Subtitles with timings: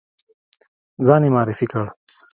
[1.05, 1.83] ځان یې معرفي کړ.